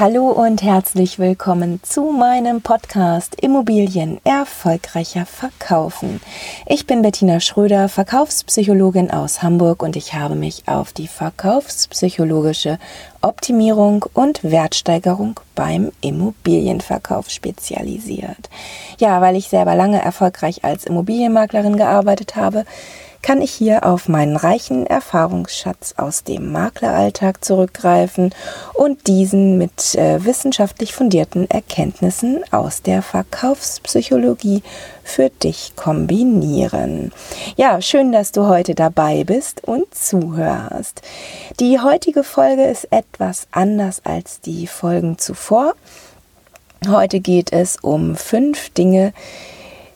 [0.00, 6.22] Hallo und herzlich willkommen zu meinem Podcast Immobilien erfolgreicher verkaufen.
[6.64, 12.78] Ich bin Bettina Schröder, Verkaufspsychologin aus Hamburg und ich habe mich auf die verkaufspsychologische
[13.20, 18.48] Optimierung und Wertsteigerung beim Immobilienverkauf spezialisiert.
[18.96, 22.64] Ja, weil ich selber lange erfolgreich als Immobilienmaklerin gearbeitet habe,
[23.22, 28.34] kann ich hier auf meinen reichen Erfahrungsschatz aus dem Makleralltag zurückgreifen
[28.74, 34.62] und diesen mit äh, wissenschaftlich fundierten Erkenntnissen aus der Verkaufspsychologie
[35.04, 37.12] für dich kombinieren.
[37.56, 41.02] Ja, schön, dass du heute dabei bist und zuhörst.
[41.58, 45.74] Die heutige Folge ist etwas anders als die Folgen zuvor.
[46.88, 49.12] Heute geht es um fünf Dinge,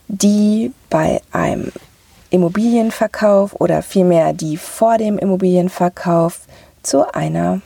[0.09, 1.73] die bei einem
[2.35, 6.41] Immobilienverkauf oder vielmehr die vor dem Immobilienverkauf
[6.83, 7.61] zu einer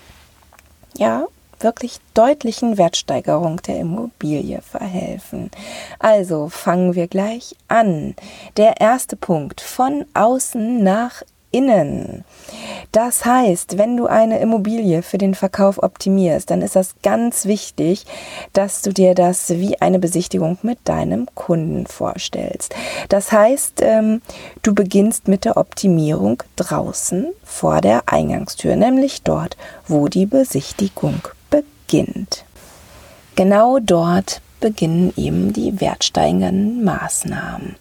[0.95, 1.24] ja
[1.60, 5.51] wirklich deutlichen Wertsteigerung der Immobilie verhelfen.
[5.98, 8.15] Also fangen wir gleich an.
[8.56, 12.24] Der erste Punkt von außen nach innen.
[12.93, 18.07] Das heißt, wenn du eine Immobilie für den Verkauf optimierst, dann ist das ganz wichtig,
[18.52, 22.74] dass du dir das wie eine Besichtigung mit deinem Kunden vorstellst.
[23.09, 24.23] Das heißt, ähm,
[24.63, 32.45] du beginnst mit der Optimierung draußen vor der Eingangstür, nämlich dort, wo die Besichtigung beginnt.
[33.37, 37.77] Genau dort beginnen eben die wertsteigernden Maßnahmen.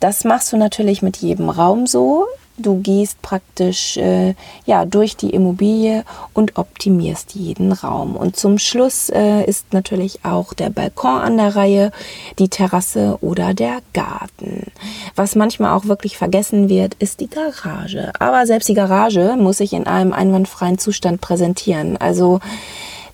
[0.00, 2.26] Das machst du natürlich mit jedem Raum so.
[2.58, 4.34] Du gehst praktisch äh,
[4.66, 8.16] ja durch die Immobilie und optimierst jeden Raum.
[8.16, 11.92] Und zum Schluss äh, ist natürlich auch der Balkon an der Reihe,
[12.38, 14.72] die Terrasse oder der Garten.
[15.14, 18.12] Was manchmal auch wirklich vergessen wird, ist die Garage.
[18.18, 21.96] Aber selbst die Garage muss sich in einem einwandfreien Zustand präsentieren.
[21.96, 22.40] Also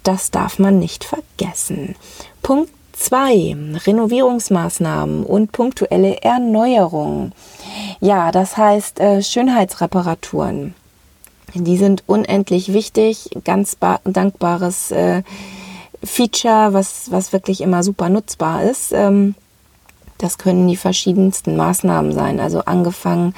[0.04, 1.96] das darf man nicht vergessen.
[2.42, 3.56] Punkt 2.
[3.86, 7.32] Renovierungsmaßnahmen und punktuelle Erneuerung.
[8.00, 10.74] Ja, das heißt äh, Schönheitsreparaturen.
[11.54, 15.22] Die sind unendlich wichtig, ganz dankbares äh,
[16.02, 18.92] Feature, was, was wirklich immer super nutzbar ist.
[18.92, 19.34] Ähm,
[20.18, 22.40] das können die verschiedensten Maßnahmen sein.
[22.40, 23.34] Also angefangen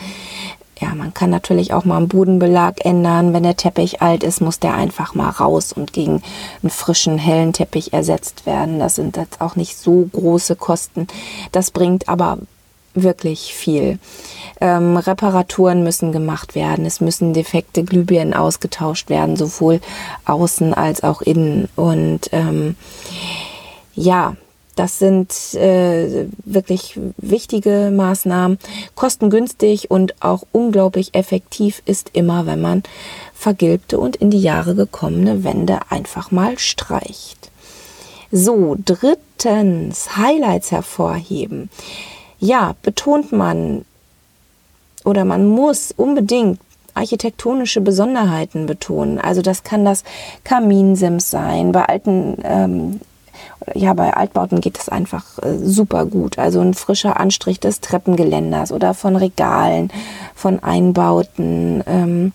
[0.78, 3.32] ja, man kann natürlich auch mal einen Bodenbelag ändern.
[3.32, 6.22] Wenn der Teppich alt ist, muss der einfach mal raus und gegen
[6.62, 8.78] einen frischen, hellen Teppich ersetzt werden.
[8.78, 11.06] Das sind jetzt auch nicht so große Kosten.
[11.50, 12.38] Das bringt aber
[12.92, 13.98] wirklich viel.
[14.60, 16.84] Ähm, Reparaturen müssen gemacht werden.
[16.84, 19.80] Es müssen defekte Glühbirnen ausgetauscht werden, sowohl
[20.26, 21.68] außen als auch innen.
[21.76, 22.76] Und ähm,
[23.94, 24.36] ja,
[24.76, 28.58] das sind äh, wirklich wichtige Maßnahmen.
[28.94, 32.82] Kostengünstig und auch unglaublich effektiv ist immer, wenn man
[33.34, 37.50] vergilbte und in die Jahre gekommene Wände einfach mal streicht.
[38.30, 41.70] So, drittens, Highlights hervorheben.
[42.38, 43.84] Ja, betont man
[45.04, 46.60] oder man muss unbedingt
[46.92, 49.18] architektonische Besonderheiten betonen.
[49.18, 50.04] Also das kann das
[50.44, 51.72] Kaminsims sein.
[51.72, 53.00] Bei alten ähm,
[53.74, 56.38] ja, bei Altbauten geht es einfach äh, super gut.
[56.38, 59.90] Also ein frischer Anstrich des Treppengeländers oder von Regalen,
[60.34, 61.82] von Einbauten.
[61.86, 62.32] Ähm,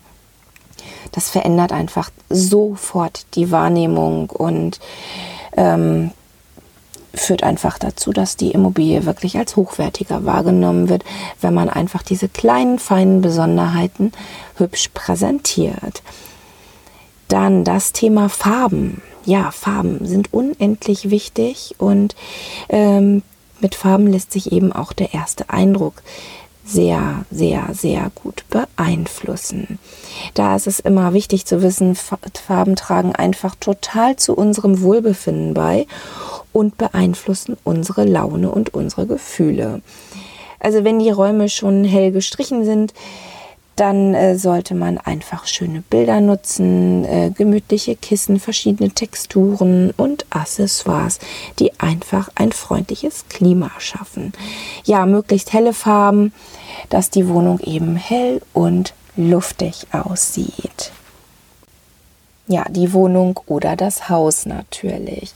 [1.12, 4.80] das verändert einfach sofort die Wahrnehmung und
[5.56, 6.10] ähm,
[7.14, 11.04] führt einfach dazu, dass die Immobilie wirklich als hochwertiger wahrgenommen wird,
[11.40, 14.12] wenn man einfach diese kleinen, feinen Besonderheiten
[14.56, 16.02] hübsch präsentiert.
[17.32, 22.14] Dann das Thema Farben ja, Farben sind unendlich wichtig und
[22.68, 23.22] ähm,
[23.60, 26.02] mit Farben lässt sich eben auch der erste Eindruck
[26.64, 29.78] sehr, sehr, sehr gut beeinflussen.
[30.34, 35.86] Da ist es immer wichtig zu wissen, Farben tragen einfach total zu unserem Wohlbefinden bei
[36.52, 39.82] und beeinflussen unsere Laune und unsere Gefühle.
[40.60, 42.94] Also wenn die Räume schon hell gestrichen sind,
[43.76, 51.18] dann äh, sollte man einfach schöne Bilder nutzen, äh, gemütliche Kissen, verschiedene Texturen und Accessoires,
[51.58, 54.32] die einfach ein freundliches Klima schaffen.
[54.84, 56.32] Ja, möglichst helle Farben,
[56.90, 60.92] dass die Wohnung eben hell und luftig aussieht.
[62.48, 65.32] Ja, die Wohnung oder das Haus natürlich.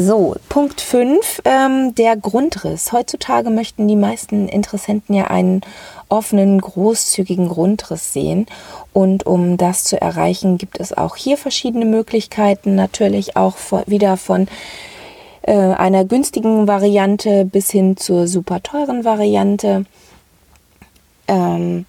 [0.00, 2.92] So, Punkt 5, ähm, der Grundriss.
[2.92, 5.62] Heutzutage möchten die meisten Interessenten ja einen
[6.08, 8.46] offenen, großzügigen Grundriss sehen.
[8.92, 12.76] Und um das zu erreichen, gibt es auch hier verschiedene Möglichkeiten.
[12.76, 13.56] Natürlich auch
[13.86, 14.46] wieder von
[15.42, 19.84] äh, einer günstigen Variante bis hin zur super teuren Variante.
[21.26, 21.86] Ähm,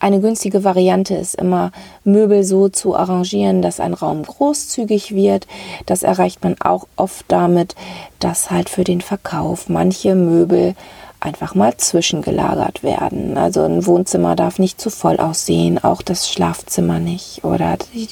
[0.00, 1.72] Eine günstige Variante ist immer,
[2.04, 5.46] Möbel so zu arrangieren, dass ein Raum großzügig wird.
[5.86, 7.74] Das erreicht man auch oft damit,
[8.20, 10.74] dass halt für den Verkauf manche Möbel
[11.20, 13.36] einfach mal zwischengelagert werden.
[13.36, 18.08] Also ein Wohnzimmer darf nicht zu voll aussehen, auch das Schlafzimmer nicht oder die,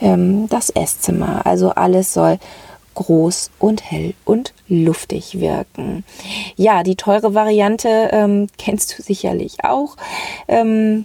[0.00, 1.44] ähm, das Esszimmer.
[1.44, 2.38] Also alles soll
[2.94, 6.04] groß und hell und luftig wirken.
[6.56, 9.96] Ja, die teure Variante ähm, kennst du sicherlich auch.
[10.48, 11.04] Ähm,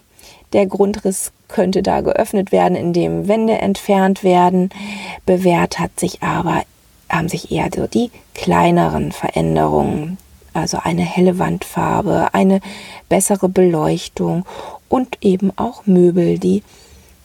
[0.54, 4.70] der Grundriss könnte da geöffnet werden, indem Wände entfernt werden.
[5.26, 6.64] Bewährt hat sich aber,
[7.10, 10.18] haben sich eher so die kleineren Veränderungen.
[10.54, 12.60] Also eine helle Wandfarbe, eine
[13.08, 14.46] bessere Beleuchtung
[14.90, 16.64] und eben auch Möbel, die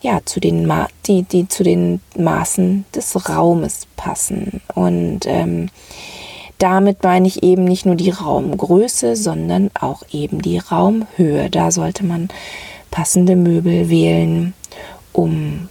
[0.01, 4.61] ja zu den Ma die, die zu den Maßen des Raumes passen.
[4.75, 5.71] Und ähm,
[6.59, 11.51] damit meine ich eben nicht nur die Raumgröße, sondern auch eben die Raumhöhe.
[11.51, 12.29] Da sollte man
[12.97, 14.55] passende Möbel wählen,
[15.13, 15.69] um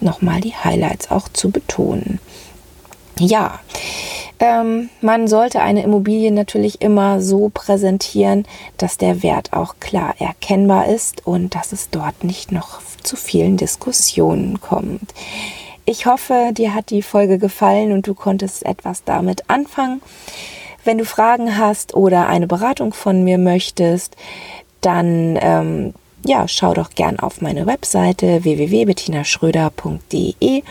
[0.00, 2.18] nochmal die Highlights auch zu betonen.
[3.20, 3.60] Ja,
[4.40, 8.44] ähm, man sollte eine Immobilie natürlich immer so präsentieren,
[8.76, 13.56] dass der Wert auch klar erkennbar ist und dass es dort nicht noch zu vielen
[13.56, 15.14] Diskussionen kommt.
[15.84, 20.02] Ich hoffe, dir hat die Folge gefallen und du konntest etwas damit anfangen.
[20.82, 24.16] Wenn du Fragen hast oder eine Beratung von mir möchtest,
[24.80, 25.94] dann ähm,
[26.24, 30.62] ja, schau doch gern auf meine Webseite www.bettinaschröder.de